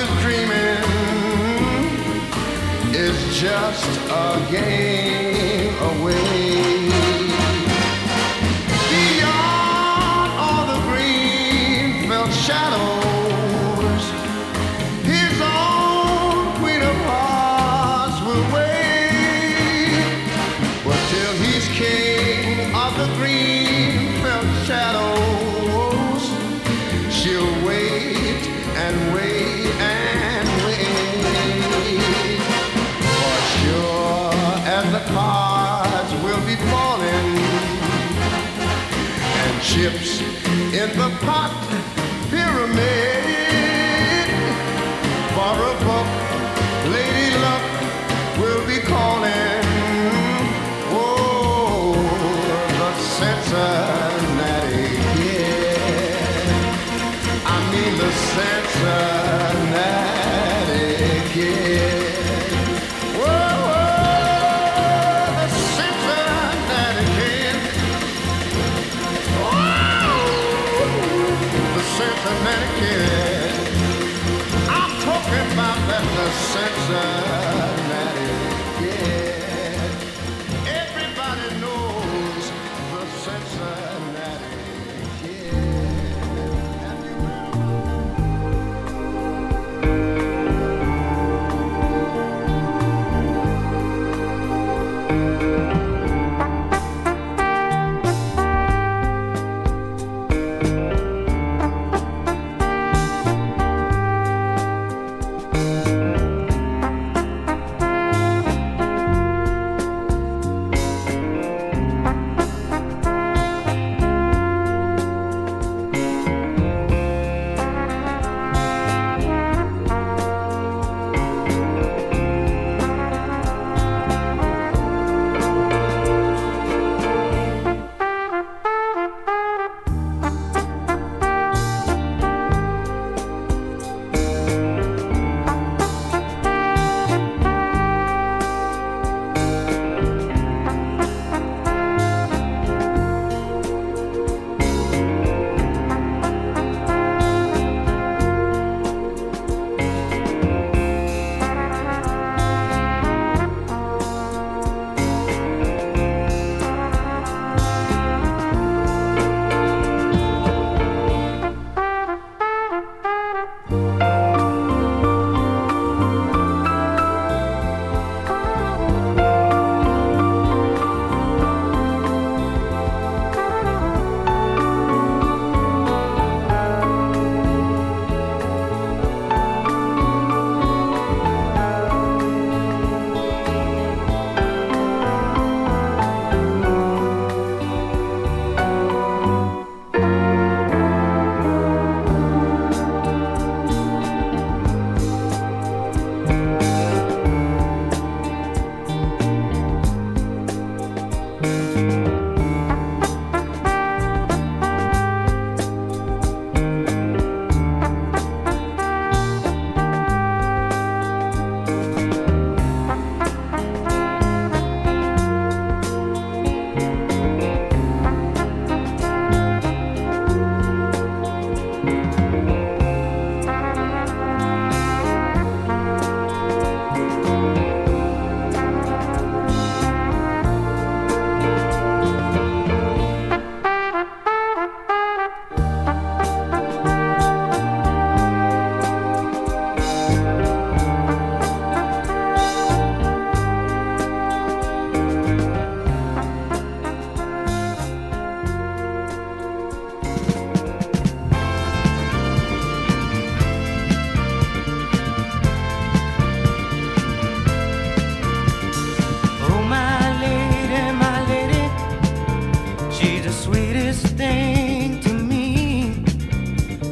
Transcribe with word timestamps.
Is 0.00 0.22
dreaming 0.22 0.82
is 2.94 3.38
just 3.38 4.00
a 4.10 4.46
game. 4.50 5.29
chips 39.70 40.20
in 40.72 40.88
the 40.98 41.08
pot. 41.20 41.99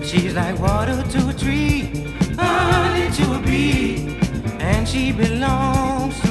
She's 0.08 0.32
like 0.32 0.58
water 0.58 1.02
to 1.02 1.28
a 1.28 1.34
tree, 1.34 1.80
honey 2.38 3.10
to 3.14 3.34
a 3.34 3.38
bee, 3.40 4.18
and 4.58 4.88
she 4.88 5.12
belongs 5.12 6.27